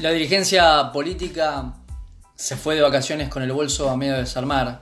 [0.00, 1.74] La dirigencia política
[2.34, 4.80] se fue de vacaciones con el bolso a medio de desarmar.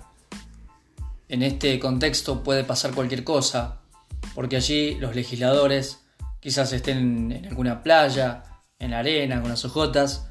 [1.28, 3.80] En este contexto puede pasar cualquier cosa,
[4.36, 6.04] porque allí los legisladores
[6.38, 8.44] quizás estén en alguna playa,
[8.78, 10.28] en la arena, con las ojotas,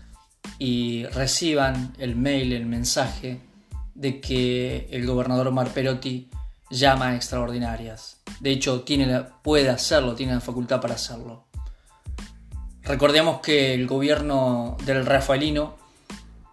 [0.58, 3.42] y reciban el mail, el mensaje
[3.94, 6.30] de que el gobernador Omar Perotti
[6.70, 8.22] llama a extraordinarias.
[8.40, 11.46] De hecho, tiene puede hacerlo, tiene la facultad para hacerlo.
[12.87, 15.75] Recordemos que el gobierno del Rafaelino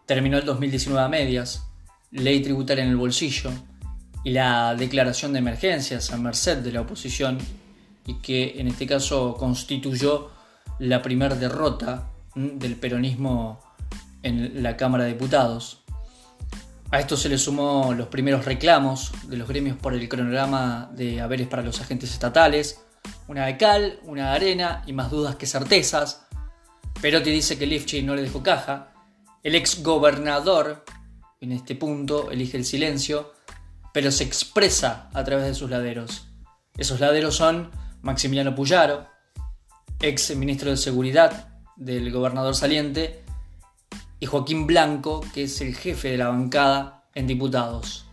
[0.04, 1.68] terminó el 2019 a medias,
[2.10, 3.52] ley tributaria en el bolsillo
[4.24, 7.38] y la declaración de emergencias a merced de la oposición
[8.04, 10.32] y que en este caso constituyó
[10.80, 13.60] la primera derrota del peronismo
[14.24, 15.84] en la Cámara de Diputados.
[16.90, 21.20] A esto se le sumó los primeros reclamos de los gremios por el cronograma de
[21.20, 22.80] haberes para los agentes estatales,
[23.28, 26.23] una de cal, una de arena y más dudas que certezas,
[27.04, 28.94] Perotti dice que Lifchi no le dejó caja.
[29.42, 30.86] El ex gobernador,
[31.38, 33.34] en este punto, elige el silencio,
[33.92, 36.28] pero se expresa a través de sus laderos.
[36.78, 39.06] Esos laderos son Maximiliano Puyaro,
[40.00, 43.22] ex ministro de Seguridad del gobernador saliente,
[44.18, 48.06] y Joaquín Blanco, que es el jefe de la bancada en diputados.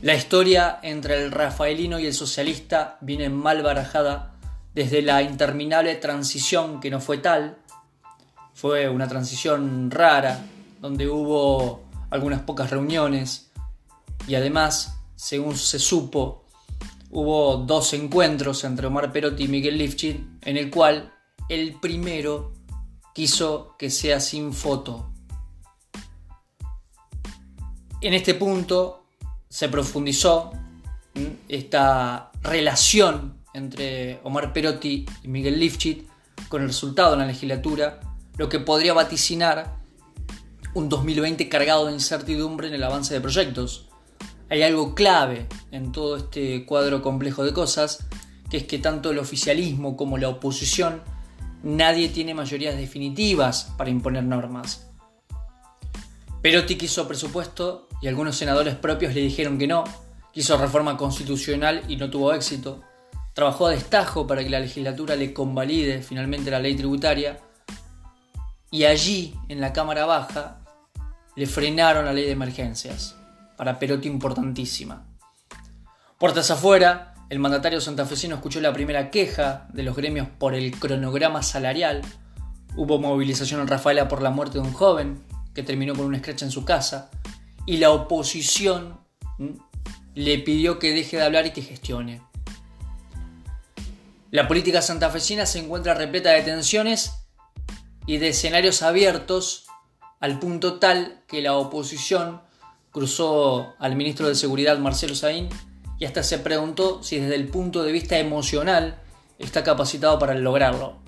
[0.00, 4.34] La historia entre el rafaelino y el socialista viene mal barajada
[4.74, 7.58] desde la interminable transición que no fue tal,
[8.56, 10.46] fue una transición rara,
[10.80, 13.50] donde hubo algunas pocas reuniones
[14.26, 16.42] y además, según se supo,
[17.10, 21.12] hubo dos encuentros entre Omar Perotti y Miguel Lifchit, en el cual
[21.50, 22.54] el primero
[23.14, 25.10] quiso que sea sin foto.
[28.00, 29.04] En este punto
[29.50, 30.52] se profundizó
[31.46, 36.08] esta relación entre Omar Perotti y Miguel Lifchit
[36.48, 38.00] con el resultado en la legislatura,
[38.36, 39.76] lo que podría vaticinar
[40.74, 43.88] un 2020 cargado de incertidumbre en el avance de proyectos.
[44.50, 48.06] Hay algo clave en todo este cuadro complejo de cosas,
[48.50, 51.02] que es que tanto el oficialismo como la oposición
[51.62, 54.86] nadie tiene mayorías definitivas para imponer normas.
[56.42, 59.84] Perotti quiso presupuesto y algunos senadores propios le dijeron que no,
[60.32, 62.82] quiso reforma constitucional y no tuvo éxito
[63.36, 67.38] trabajó a destajo para que la legislatura le convalide finalmente la ley tributaria
[68.76, 70.58] y allí, en la Cámara Baja,
[71.34, 73.16] le frenaron la ley de emergencias,
[73.56, 75.06] para Perotti importantísima.
[76.18, 81.42] Puertas afuera, el mandatario santafesino escuchó la primera queja de los gremios por el cronograma
[81.42, 82.02] salarial.
[82.76, 86.44] Hubo movilización en Rafaela por la muerte de un joven que terminó con una escracha
[86.44, 87.10] en su casa.
[87.64, 89.00] Y la oposición
[90.14, 92.20] le pidió que deje de hablar y que gestione.
[94.30, 97.25] La política santafesina se encuentra repleta de tensiones
[98.06, 99.66] y de escenarios abiertos
[100.20, 102.40] al punto tal que la oposición
[102.90, 105.48] cruzó al ministro de Seguridad Marcelo Saín
[105.98, 109.00] y hasta se preguntó si desde el punto de vista emocional
[109.38, 110.98] está capacitado para lograrlo,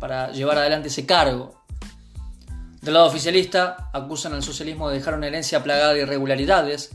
[0.00, 1.62] para llevar adelante ese cargo.
[2.80, 6.90] Del lado oficialista acusan al socialismo de dejar una herencia plagada de irregularidades,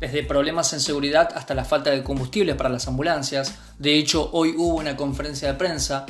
[0.00, 3.54] desde problemas en seguridad hasta la falta de combustible para las ambulancias.
[3.78, 6.06] De hecho, hoy hubo una conferencia de prensa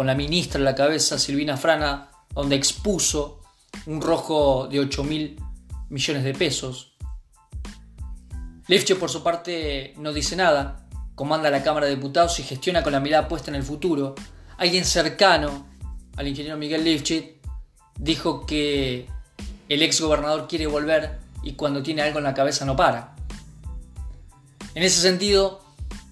[0.00, 3.42] con la ministra en la cabeza, Silvina Frana, donde expuso
[3.84, 5.38] un rojo de 8 mil
[5.90, 6.94] millones de pesos.
[8.66, 12.94] Lefche, por su parte, no dice nada, comanda la Cámara de Diputados y gestiona con
[12.94, 14.14] la mirada puesta en el futuro.
[14.56, 15.66] Alguien cercano
[16.16, 17.36] al ingeniero Miguel Lifchit
[17.98, 19.06] dijo que
[19.68, 23.16] el ex gobernador quiere volver y cuando tiene algo en la cabeza no para.
[24.74, 25.59] En ese sentido,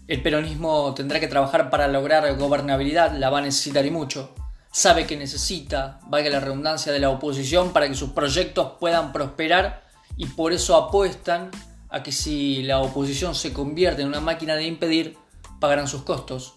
[0.08, 4.34] el peronismo tendrá que trabajar para lograr gobernabilidad, la va a necesitar y mucho.
[4.72, 9.84] Sabe que necesita, valga la redundancia, de la oposición para que sus proyectos puedan prosperar
[10.16, 11.50] y por eso apuestan
[11.91, 15.19] a que si la oposición se convierte en una máquina de impedir,
[15.60, 16.55] pagarán sus costos.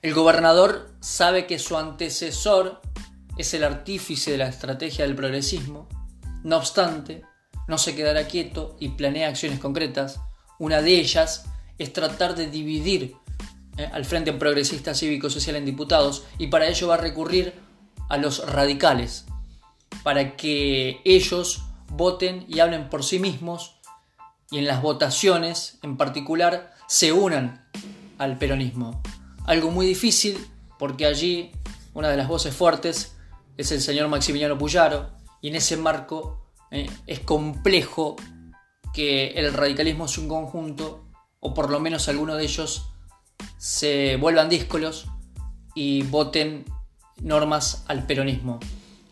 [0.00, 2.80] El gobernador sabe que su antecesor
[3.36, 5.88] es el artífice de la estrategia del progresismo.
[6.44, 7.22] No obstante,
[7.66, 10.20] no se quedará quieto y planea acciones concretas.
[10.60, 11.46] Una de ellas
[11.78, 13.16] es tratar de dividir
[13.76, 17.54] eh, al Frente Progresista Cívico Social en diputados y para ello va a recurrir
[18.08, 19.26] a los radicales,
[20.02, 23.76] para que ellos voten y hablen por sí mismos
[24.50, 27.66] y en las votaciones en particular se unan
[28.18, 29.02] al peronismo.
[29.44, 30.38] Algo muy difícil
[30.78, 31.52] porque allí
[31.94, 33.16] una de las voces fuertes
[33.56, 35.10] es el señor Maximiliano Puyaro
[35.40, 38.16] y en ese marco eh, es complejo
[38.94, 41.07] que el radicalismo es un conjunto,
[41.40, 42.90] o por lo menos algunos de ellos
[43.56, 45.06] se vuelvan díscolos
[45.74, 46.64] y voten
[47.20, 48.60] normas al peronismo.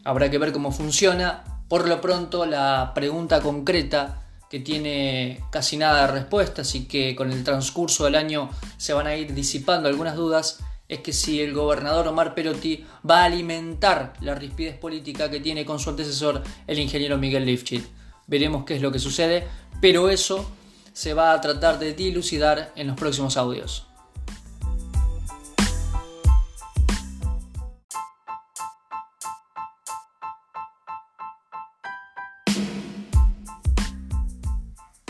[0.04, 1.44] Habrá que ver cómo funciona.
[1.68, 7.32] Por lo pronto, la pregunta concreta que tiene casi nada de respuesta, así que con
[7.32, 11.52] el transcurso del año se van a ir disipando algunas dudas, es que si el
[11.52, 16.78] gobernador Omar Perotti va a alimentar la rispidez política que tiene con su antecesor, el
[16.78, 17.84] ingeniero Miguel Lifchit.
[18.28, 19.46] Veremos qué es lo que sucede,
[19.80, 20.48] pero eso
[20.96, 23.86] se va a tratar de dilucidar en los próximos audios.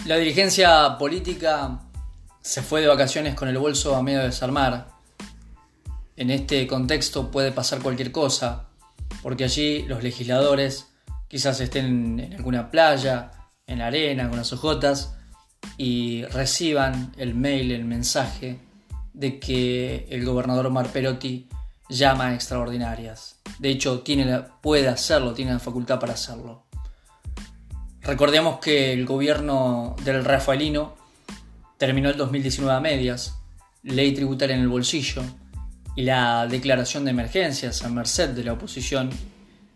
[0.07, 1.83] La dirigencia política
[2.41, 4.89] se fue de vacaciones con el bolso a medio de desarmar.
[6.17, 8.71] En este contexto puede pasar cualquier cosa,
[9.23, 10.89] porque allí los legisladores
[11.29, 13.31] quizás estén en alguna playa,
[13.69, 15.16] en la arena, con las ojotas,
[15.77, 18.59] y reciban el mail, el mensaje
[19.13, 21.49] de que el gobernador Omar Perotti
[21.89, 23.41] llama a extraordinarias.
[23.59, 26.67] De hecho, tiene puede hacerlo, tiene la facultad para hacerlo.
[28.03, 30.95] Recordemos que el gobierno del Rafaelino
[31.79, 33.39] terminó el 2019 a medias,
[33.83, 35.23] ley tributaria en el bolsillo
[35.97, 39.11] y la declaración de emergencias a merced de la oposición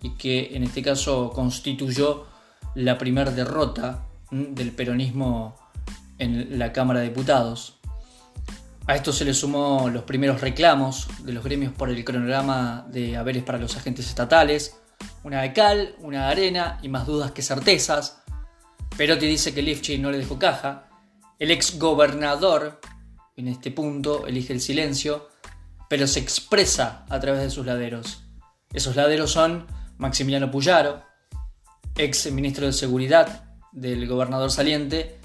[0.02, 2.26] y que en este caso constituyó
[2.74, 5.56] la primera derrota del peronismo
[6.20, 7.80] en la Cámara de Diputados.
[8.86, 13.16] A esto se le sumó los primeros reclamos de los gremios por el cronograma de
[13.16, 14.76] haberes para los agentes estatales,
[15.24, 18.20] una de cal, una de arena y más dudas que certezas,
[18.96, 20.88] Perotti dice que Lifchit no le dejó caja.
[21.38, 22.80] El ex gobernador,
[23.36, 25.28] en este punto, elige el silencio,
[25.88, 28.24] pero se expresa a través de sus laderos.
[28.72, 29.66] Esos laderos son
[29.96, 31.02] Maximiliano Puyaro,
[31.96, 35.19] ex ministro de Seguridad del gobernador saliente,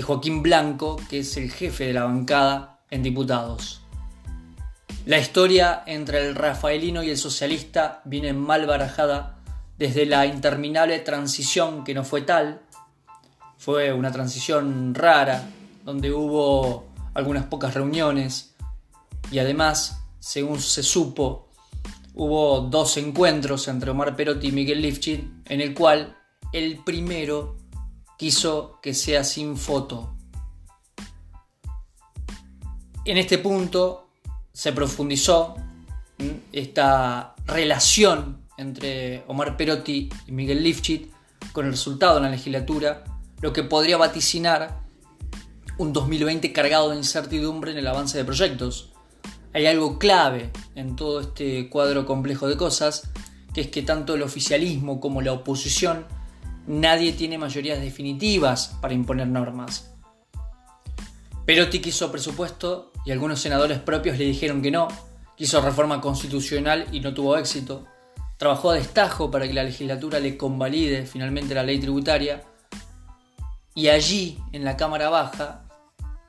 [0.00, 3.82] y Joaquín Blanco, que es el jefe de la bancada en diputados.
[5.04, 9.36] La historia entre el rafaelino y el socialista viene mal barajada
[9.76, 12.62] desde la interminable transición que no fue tal,
[13.58, 15.50] fue una transición rara,
[15.84, 18.54] donde hubo algunas pocas reuniones
[19.30, 21.50] y además, según se supo,
[22.14, 26.16] hubo dos encuentros entre Omar Perotti y Miguel Lifchit, en el cual
[26.54, 27.59] el primero
[28.20, 30.14] quiso que sea sin foto.
[33.06, 34.10] En este punto
[34.52, 35.56] se profundizó
[36.52, 41.10] esta relación entre Omar Perotti y Miguel Lifchit
[41.52, 43.04] con el resultado en la legislatura
[43.40, 44.82] lo que podría vaticinar
[45.78, 48.92] un 2020 cargado de incertidumbre en el avance de proyectos.
[49.54, 53.10] Hay algo clave en todo este cuadro complejo de cosas,
[53.54, 56.19] que es que tanto el oficialismo como la oposición
[56.70, 59.90] nadie tiene mayorías definitivas para imponer normas.
[61.44, 64.86] Perotti quiso presupuesto y algunos senadores propios le dijeron que no,
[65.36, 67.86] quiso reforma constitucional y no tuvo éxito,
[68.36, 72.44] trabajó a destajo para que la legislatura le convalide finalmente la ley tributaria,
[73.74, 75.64] y allí, en la Cámara Baja,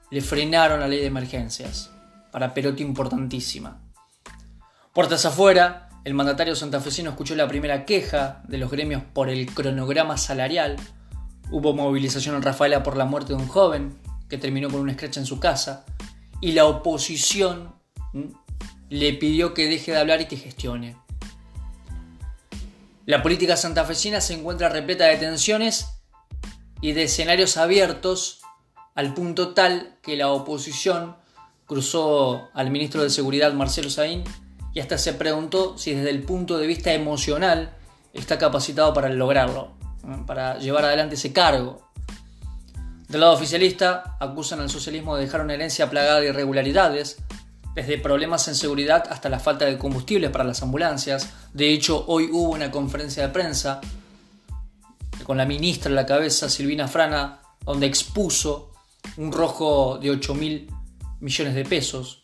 [0.10, 1.92] le frenaron la ley de emergencias,
[2.32, 3.80] para Perotti importantísima.
[4.92, 10.18] Puertas afuera, el mandatario santafesino escuchó la primera queja de los gremios por el cronograma
[10.18, 10.78] salarial.
[11.52, 15.20] Hubo movilización en Rafaela por la muerte de un joven que terminó con una escracha
[15.20, 15.86] en su casa.
[16.40, 17.76] Y la oposición
[18.90, 20.98] le pidió que deje de hablar y que gestione.
[23.06, 25.88] La política santafesina se encuentra repleta de tensiones
[26.82, 28.42] y de escenarios abiertos
[28.96, 31.16] al punto tal que la oposición
[31.68, 34.24] cruzó al ministro de Seguridad Marcelo Saín
[34.74, 37.76] y hasta se preguntó si desde el punto de vista emocional
[38.14, 39.72] está capacitado para lograrlo,
[40.26, 41.90] para llevar adelante ese cargo.
[43.08, 47.18] Del lado oficialista acusan al socialismo de dejar una herencia plagada de irregularidades,
[47.76, 51.30] desde problemas en seguridad hasta la falta de combustible para las ambulancias.
[51.54, 53.80] De hecho, hoy hubo una conferencia de prensa
[55.24, 58.72] con la ministra en la cabeza, Silvina Frana, donde expuso
[59.18, 60.74] un rojo de 8 mil
[61.20, 62.21] millones de pesos.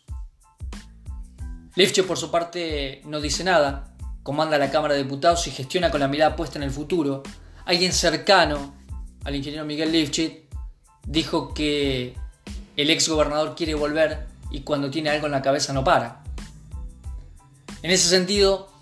[1.78, 3.94] Lefche, por su parte, no dice nada,
[4.24, 7.22] comanda la Cámara de Diputados y gestiona con la mirada puesta en el futuro.
[7.66, 8.74] Alguien cercano
[9.22, 10.52] al ingeniero Miguel Lifchit
[11.06, 12.16] dijo que
[12.76, 16.24] el ex gobernador quiere volver y cuando tiene algo en la cabeza no para.
[17.82, 18.72] En ese sentido,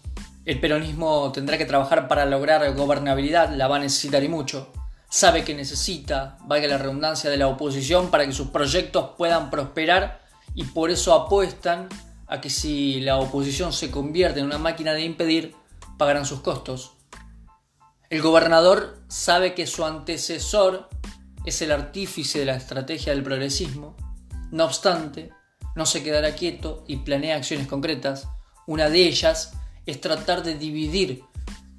[0.46, 4.72] el peronismo tendrá que trabajar para lograr gobernabilidad, la va a necesitar y mucho.
[5.10, 10.22] Sabe que necesita, valga la redundancia, de la oposición para que sus proyectos puedan prosperar
[10.54, 11.90] y por eso apuestan
[12.26, 15.54] a que si la oposición se convierte en una máquina de impedir,
[15.98, 16.92] pagarán sus costos.
[18.10, 20.88] El gobernador sabe que su antecesor
[21.44, 23.96] es el artífice de la estrategia del progresismo.
[24.50, 25.30] No obstante,
[25.74, 28.28] no se quedará quieto y planea acciones concretas.
[28.66, 29.52] Una de ellas
[29.86, 31.22] es tratar de dividir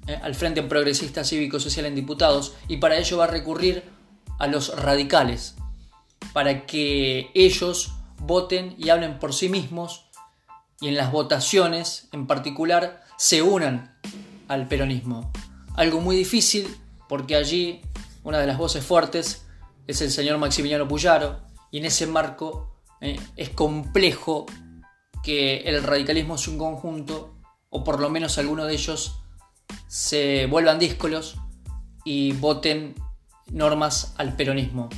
[0.06, 3.84] eh, al Frente Progresista Cívico Social en diputados y para ello va a recurrir
[4.38, 5.56] a los radicales,
[6.32, 10.07] para que ellos voten y hablen por sí mismos
[10.80, 13.96] y en las votaciones en particular se unan
[14.48, 15.32] al peronismo.
[15.74, 16.76] Algo muy difícil
[17.08, 17.80] porque allí
[18.24, 19.46] una de las voces fuertes
[19.86, 24.46] es el señor Maximiliano Puyaro y en ese marco eh, es complejo
[25.22, 27.34] que el radicalismo es un conjunto
[27.70, 29.20] o por lo menos alguno de ellos
[29.86, 31.36] se vuelvan díscolos
[32.04, 32.94] y voten
[33.50, 34.88] normas al peronismo.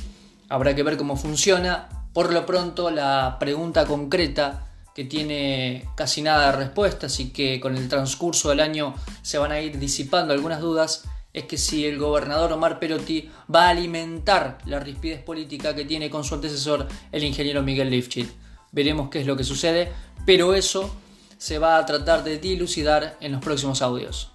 [0.49, 2.07] Habrá que ver cómo funciona.
[2.13, 7.77] Por lo pronto, la pregunta concreta que tiene casi nada de respuestas y que con
[7.77, 11.97] el transcurso del año se van a ir disipando algunas dudas es que si el
[11.97, 17.23] gobernador Omar Perotti va a alimentar la rispidez política que tiene con su antecesor el
[17.23, 18.29] ingeniero Miguel Lifchit.
[18.71, 19.91] Veremos qué es lo que sucede,
[20.25, 20.93] pero eso
[21.37, 24.30] se va a tratar de dilucidar en los próximos audios.